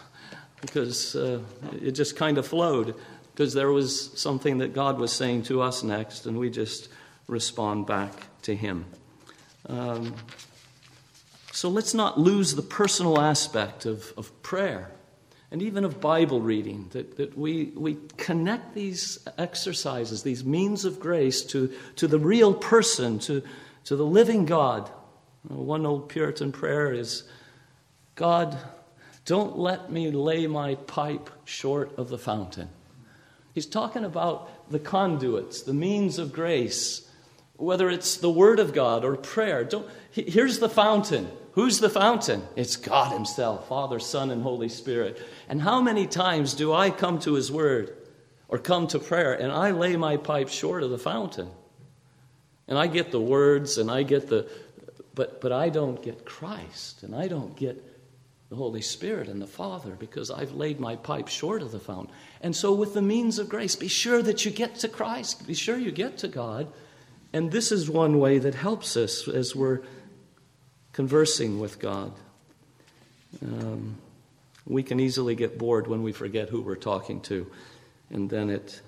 [0.61, 1.41] because uh,
[1.81, 2.95] it just kind of flowed
[3.33, 6.89] because there was something that God was saying to us next, and we just
[7.27, 8.85] respond back to Him.
[9.69, 10.15] Um,
[11.57, 14.91] so let's not lose the personal aspect of, of prayer
[15.49, 20.99] and even of Bible reading, that, that we, we connect these exercises, these means of
[20.99, 23.41] grace, to, to the real person, to,
[23.85, 24.87] to the living God.
[25.47, 27.23] One old Puritan prayer is
[28.13, 28.55] God,
[29.25, 32.69] don't let me lay my pipe short of the fountain.
[33.55, 37.09] He's talking about the conduits, the means of grace,
[37.55, 39.63] whether it's the Word of God or prayer.
[39.63, 41.27] Don't, here's the fountain.
[41.57, 42.43] Who's the fountain?
[42.55, 45.19] It's God Himself, Father, Son, and Holy Spirit.
[45.49, 47.97] And how many times do I come to His Word
[48.47, 51.49] or come to prayer and I lay my pipe short of the fountain?
[52.67, 54.47] And I get the words and I get the,
[55.15, 57.83] but, but I don't get Christ and I don't get
[58.49, 62.13] the Holy Spirit and the Father because I've laid my pipe short of the fountain.
[62.39, 65.55] And so, with the means of grace, be sure that you get to Christ, be
[65.55, 66.71] sure you get to God.
[67.33, 69.81] And this is one way that helps us as we're
[70.97, 72.11] conversing with God.
[73.43, 73.99] Um,
[74.65, 77.45] we can easily get bored when we forget who we're talking to,
[78.09, 78.81] and then it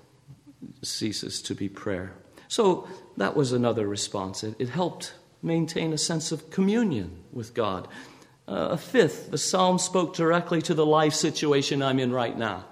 [0.82, 2.12] ceases to be prayer.
[2.48, 4.42] So that was another response.
[4.42, 7.86] It, it helped maintain a sense of communion with God.
[8.48, 12.64] Uh, a fifth, the psalm spoke directly to the life situation I'm in right now.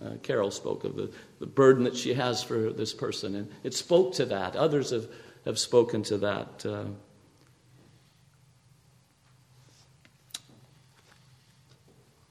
[0.00, 3.74] Uh, Carol spoke of the, the burden that she has for this person, and it
[3.74, 4.54] spoke to that.
[4.54, 5.08] Others have,
[5.46, 6.64] have spoken to that.
[6.64, 6.84] Uh,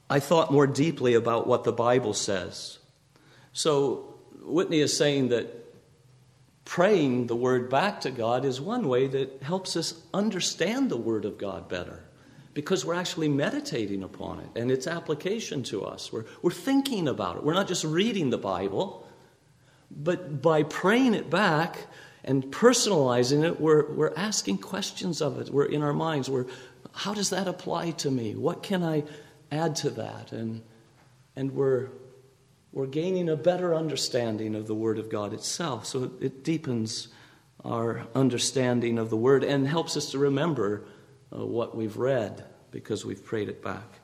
[0.10, 2.80] I thought more deeply about what the Bible says.
[3.52, 5.64] So, Whitney is saying that
[6.66, 11.26] praying the Word back to God is one way that helps us understand the Word
[11.26, 12.04] of God better
[12.54, 16.12] because we're actually meditating upon it and its application to us.
[16.12, 17.44] We're, we're thinking about it.
[17.44, 19.08] We're not just reading the Bible,
[19.90, 21.88] but by praying it back
[22.24, 25.50] and personalizing it, we're, we're asking questions of it.
[25.50, 26.30] We're in our minds.
[26.30, 26.46] We're,
[26.94, 28.36] how does that apply to me?
[28.36, 29.04] What can I
[29.54, 30.32] add to that.
[30.32, 30.62] And,
[31.36, 31.90] and we're,
[32.72, 35.86] we're gaining a better understanding of the Word of God itself.
[35.86, 37.10] So it, it deepens
[37.64, 40.86] our understanding of the Word and helps us to remember
[41.32, 44.00] uh, what we've read because we've prayed it back.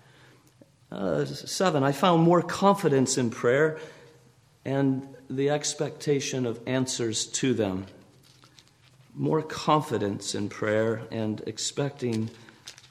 [0.92, 3.78] Uh, seven, I found more confidence in prayer
[4.66, 7.86] and the expectation of answers to them.
[9.14, 12.30] More confidence in prayer and expecting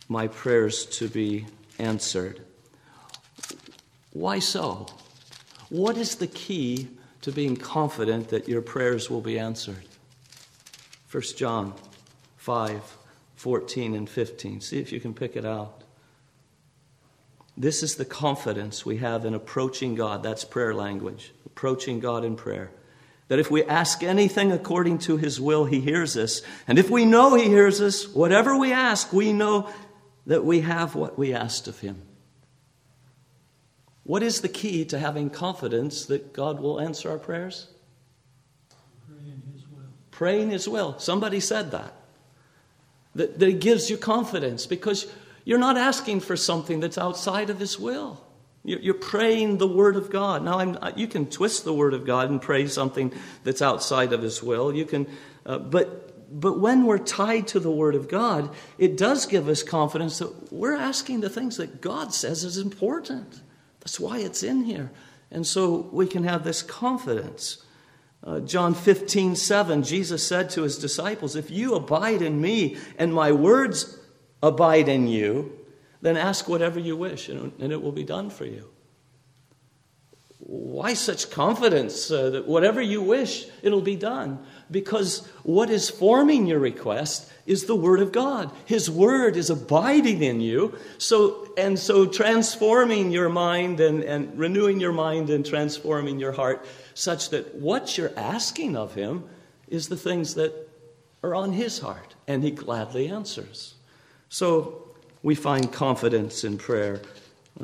[0.09, 1.47] my prayers to be
[1.79, 2.41] answered.
[4.13, 4.87] Why so?
[5.69, 6.89] What is the key
[7.23, 9.85] to being confident that your prayers will be answered?
[11.11, 11.75] 1 John
[12.37, 12.97] 5
[13.37, 14.61] 14 and 15.
[14.61, 15.85] See if you can pick it out.
[17.57, 20.25] This is the confidence we have in approaching God.
[20.25, 21.33] That's prayer language.
[21.47, 22.71] Approaching God in prayer.
[23.29, 26.43] That if we ask anything according to His will, He hears us.
[26.67, 29.71] And if we know He hears us, whatever we ask, we know
[30.27, 32.03] that we have what we asked of Him.
[34.09, 37.67] What is the key to having confidence that God will answer our prayers?
[39.07, 39.83] Praying His will.
[40.11, 40.99] Praying His will.
[40.99, 41.93] Somebody said that.
[43.17, 45.13] That, that it gives you confidence because
[45.45, 48.19] you're not asking for something that's outside of His will.
[48.65, 50.43] You're praying the Word of God.
[50.43, 53.13] Now, I'm, you can twist the Word of God and pray something
[53.45, 54.75] that's outside of His will.
[54.75, 55.07] You can,
[55.45, 59.63] uh, but but when we're tied to the Word of God, it does give us
[59.63, 63.43] confidence that we're asking the things that God says is important.
[63.81, 64.91] That's why it's in here.
[65.31, 67.65] And so we can have this confidence.
[68.25, 73.15] Uh, John 15, 7, Jesus said to his disciples, If you abide in me and
[73.15, 73.99] my words
[74.43, 75.53] abide in you,
[76.01, 78.69] then ask whatever you wish and, it will be done for you.
[80.39, 84.39] Why such confidence uh, that whatever you wish, it'll be done?
[84.71, 88.53] Because what is forming your request is the Word of God.
[88.67, 90.79] His Word is abiding in you.
[90.99, 96.65] So, and so transforming your mind and, and renewing your mind and transforming your heart
[96.93, 99.25] such that what you're asking of Him
[99.67, 100.53] is the things that
[101.23, 103.75] are on His heart, and He gladly answers.
[104.29, 107.01] So we find confidence in prayer.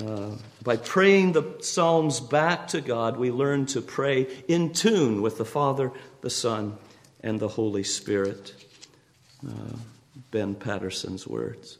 [0.00, 0.30] Uh,
[0.62, 5.44] by praying the Psalms back to God, we learn to pray in tune with the
[5.44, 6.78] Father, the Son,
[7.22, 8.63] and the Holy Spirit.
[10.30, 11.78] Ben Patterson's words.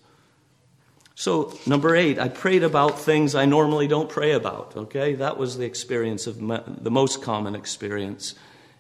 [1.17, 5.15] So, number eight, I prayed about things I normally don't pray about, okay?
[5.15, 8.35] That was the experience of my, the most common experience.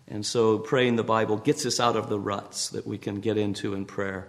[0.08, 3.38] And so praying the Bible gets us out of the ruts that we can get
[3.38, 4.28] into in prayer.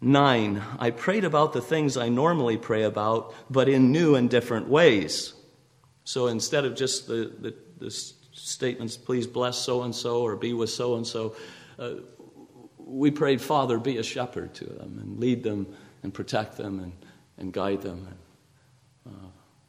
[0.00, 4.68] Nine, I prayed about the things I normally pray about, but in new and different
[4.68, 5.32] ways.
[6.04, 10.52] So instead of just the, the, the statements, please bless so and so or be
[10.52, 11.36] with so and so,
[12.78, 15.66] we prayed, Father, be a shepherd to them and lead them
[16.02, 16.92] and protect them and,
[17.38, 19.28] and guide them and uh,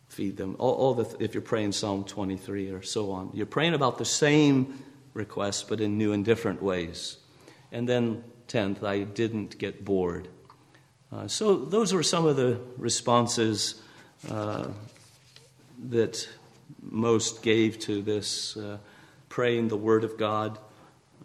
[0.09, 0.55] feed them.
[0.59, 4.05] All, all the, if you're praying Psalm 23 or so on, you're praying about the
[4.05, 4.83] same
[5.13, 7.17] requests, but in new and different ways.
[7.71, 10.27] And then, 10th, I didn't get bored.
[11.11, 13.81] Uh, so, those were some of the responses
[14.29, 14.67] uh,
[15.89, 16.27] that
[16.81, 18.77] most gave to this uh,
[19.29, 20.57] praying the Word of God.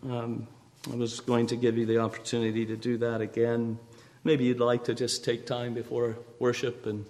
[0.02, 0.46] Um,
[0.91, 3.78] I was going to give you the opportunity to do that again.
[4.24, 7.05] Maybe you'd like to just take time before worship and,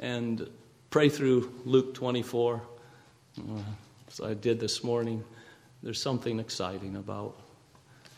[0.00, 0.48] and
[0.90, 2.60] pray through Luke 24,
[3.38, 3.42] uh,
[4.08, 5.22] as I did this morning.
[5.80, 7.38] There's something exciting about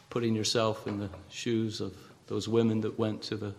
[0.08, 1.94] putting yourself in the shoes of
[2.26, 3.54] those women that went to the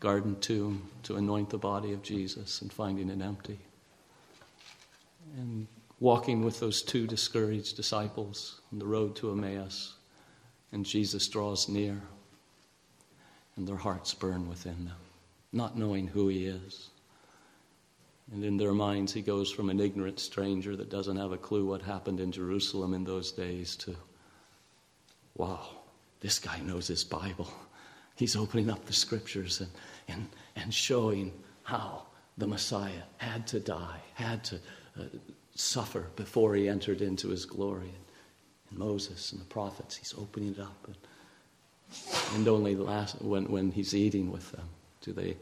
[0.00, 3.58] garden tomb to anoint the body of Jesus and finding it empty.
[5.36, 5.66] And
[6.00, 9.94] walking with those two discouraged disciples on the road to Emmaus,
[10.72, 12.00] and Jesus draws near,
[13.56, 14.96] and their hearts burn within them,
[15.52, 16.88] not knowing who He is.
[18.32, 21.66] And in their minds, He goes from an ignorant stranger that doesn't have a clue
[21.66, 23.94] what happened in Jerusalem in those days to,
[25.36, 25.68] wow,
[26.22, 27.52] this guy knows his Bible.
[28.16, 29.70] He's opening up the scriptures and,
[30.08, 31.32] and, and showing
[31.64, 32.04] how
[32.38, 34.56] the Messiah had to die, had to
[34.98, 35.04] uh,
[35.54, 37.92] suffer before he entered into his glory.
[38.72, 40.86] And, Moses and the prophets, he's opening it up.
[40.86, 40.96] And,
[42.34, 44.68] and only last, when, when he's eating with them
[45.02, 45.36] do they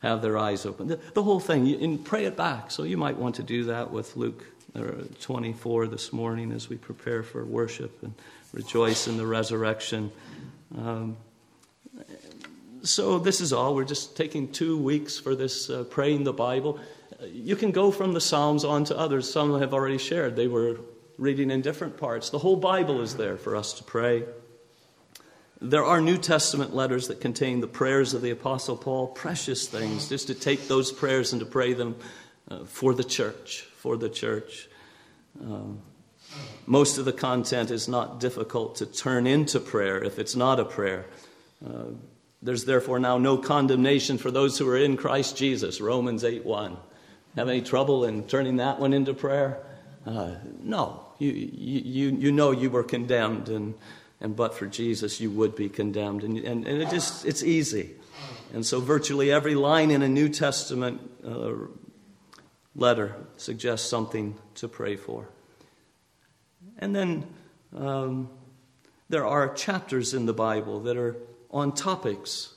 [0.00, 0.86] have their eyes open.
[0.88, 2.70] The, the whole thing, and pray it back.
[2.70, 4.82] So you might want to do that with Luke uh,
[5.20, 8.14] 24 this morning as we prepare for worship and
[8.52, 10.12] rejoice in the resurrection.
[10.76, 11.16] Um,
[12.82, 13.74] so this is all.
[13.74, 16.78] We're just taking two weeks for this uh, praying the Bible.
[17.24, 19.32] You can go from the Psalms on to others.
[19.32, 20.36] Some have already shared.
[20.36, 20.76] They were
[21.18, 22.30] reading in different parts.
[22.30, 24.24] The whole Bible is there for us to pray.
[25.60, 30.08] There are New Testament letters that contain the prayers of the Apostle Paul, precious things,
[30.08, 31.96] just to take those prayers and to pray them
[32.50, 34.68] uh, for the church, for the church.
[35.40, 35.80] Um,
[36.66, 40.64] most of the content is not difficult to turn into prayer if it's not a
[40.64, 41.06] prayer.
[41.64, 41.84] Uh,
[42.42, 46.76] there's therefore now no condemnation for those who are in Christ Jesus, Romans 8 1.
[47.36, 49.64] Have any trouble in turning that one into prayer?
[50.04, 51.05] Uh, no.
[51.18, 53.74] You, you, you know you were condemned, and,
[54.20, 56.22] and but for Jesus, you would be condemned.
[56.24, 57.94] And, and, and it just, it's easy.
[58.52, 61.52] And so, virtually every line in a New Testament uh,
[62.74, 65.28] letter suggests something to pray for.
[66.78, 67.26] And then
[67.74, 68.28] um,
[69.08, 71.16] there are chapters in the Bible that are
[71.50, 72.54] on topics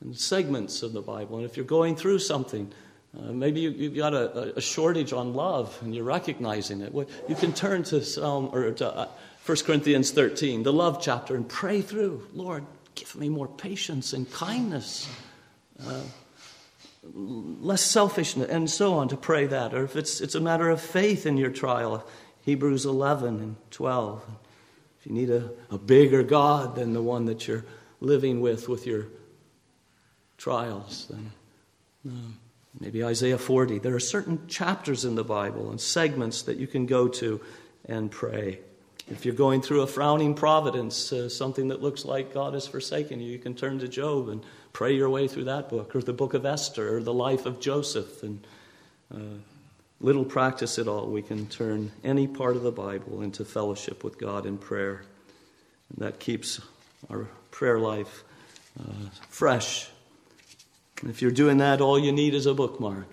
[0.00, 1.38] and segments of the Bible.
[1.38, 2.72] And if you're going through something,
[3.18, 6.92] uh, maybe you, have got a, a, shortage on love and you're recognizing it.
[6.92, 9.08] Well, you can turn to Psalm or to uh,
[9.46, 12.26] 1 Corinthians 13, the love chapter, and pray through.
[12.34, 15.08] Lord, give me more patience and kindness,
[15.86, 16.02] uh,
[17.14, 19.08] less selfishness, and so on.
[19.08, 22.06] To pray that, or if it's it's a matter of faith in your trial,
[22.44, 24.22] Hebrews 11 and 12.
[25.00, 27.64] If you need a, a bigger God than the one that you're
[28.00, 29.06] living with with your
[30.36, 31.32] trials, then.
[32.04, 32.38] Um,
[32.80, 33.78] maybe Isaiah 40.
[33.78, 37.40] There are certain chapters in the Bible and segments that you can go to
[37.86, 38.60] and pray.
[39.08, 43.20] If you're going through a frowning providence, uh, something that looks like God has forsaken
[43.20, 46.12] you, you can turn to Job and pray your way through that book, or the
[46.12, 48.22] book of Esther, or the life of Joseph.
[48.24, 48.46] And
[49.14, 49.38] uh,
[50.00, 54.18] little practice at all, we can turn any part of the Bible into fellowship with
[54.18, 55.04] God in prayer.
[55.90, 56.60] And that keeps
[57.08, 58.24] our prayer life
[58.78, 59.88] uh, fresh
[61.04, 63.08] if you're doing that, all you need is a bookmark.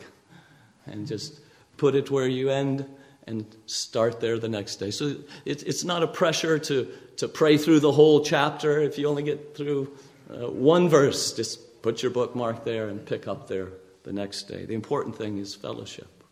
[0.86, 1.40] And just
[1.78, 2.86] put it where you end
[3.28, 4.92] and start there the next day.
[4.92, 5.16] So
[5.46, 8.80] it, it's not a pressure to, to pray through the whole chapter.
[8.82, 9.96] If you only get through
[10.30, 13.70] uh, one verse, just put your bookmark there and pick up there
[14.04, 14.66] the next day.
[14.66, 16.24] The important thing is fellowship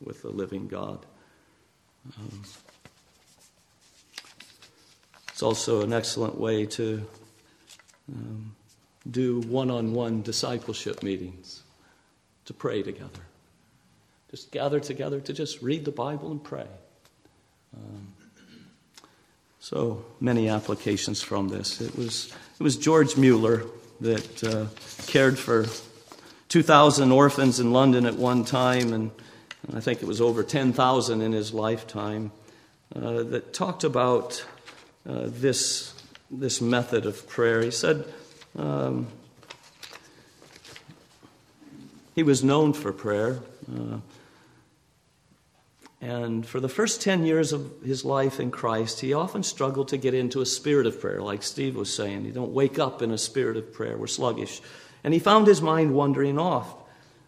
[0.00, 1.04] with the living God.
[2.18, 2.42] Um,
[5.28, 7.06] it's also an excellent way to
[8.12, 8.56] um,
[9.08, 11.62] do one on one discipleship meetings
[12.44, 13.20] to pray together.
[14.30, 16.66] Just gather together to just read the Bible and pray.
[17.76, 18.12] Um,
[19.60, 21.80] so many applications from this.
[21.80, 23.64] It was, it was George Mueller
[24.00, 24.66] that uh,
[25.06, 25.66] cared for
[26.48, 29.10] 2,000 orphans in London at one time, and,
[29.68, 32.32] and I think it was over 10,000 in his lifetime.
[32.94, 34.44] uh, that talked about
[35.08, 35.94] uh, this,
[36.30, 37.62] this method of prayer.
[37.62, 38.04] He said
[38.58, 39.06] um,
[42.14, 43.40] he was known for prayer.
[43.70, 43.98] Uh,
[46.02, 49.98] and for the first 10 years of his life in Christ, he often struggled to
[49.98, 52.24] get into a spirit of prayer, like Steve was saying.
[52.24, 54.62] You don't wake up in a spirit of prayer, we're sluggish.
[55.04, 56.74] And he found his mind wandering off.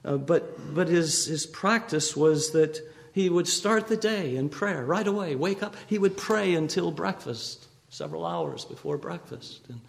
[0.05, 2.81] Uh, but but his, his practice was that
[3.13, 5.77] he would start the day in prayer right away, wake up.
[5.87, 9.61] He would pray until breakfast, several hours before breakfast.
[9.69, 9.81] And,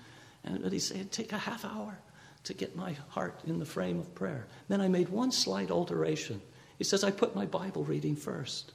[0.44, 1.98] and he said, take a half hour
[2.44, 4.48] to get my heart in the frame of prayer.
[4.68, 6.42] Then I made one slight alteration.
[6.78, 8.74] He says, I put my Bible reading first.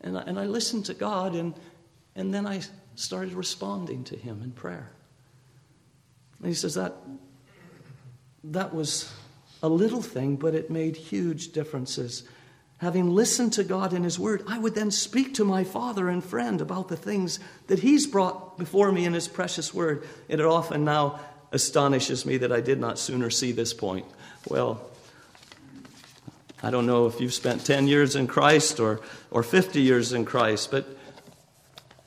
[0.00, 1.54] And I, and I listened to God, and,
[2.16, 2.62] and then I
[2.94, 4.90] started responding to Him in prayer.
[6.40, 6.94] And he says that
[8.44, 9.12] that was
[9.62, 12.24] a little thing, but it made huge differences.
[12.78, 16.24] Having listened to God in His Word, I would then speak to my father and
[16.24, 20.06] friend about the things that He's brought before me in His precious Word.
[20.28, 21.18] It often now
[21.50, 24.06] astonishes me that I did not sooner see this point.
[24.48, 24.80] Well,
[26.62, 29.00] I don't know if you've spent 10 years in Christ or,
[29.30, 30.86] or 50 years in Christ, but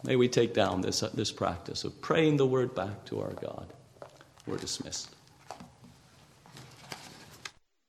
[0.03, 3.67] may we take down this, this practice of praying the Word back to our God.
[4.47, 5.09] We're dismissed.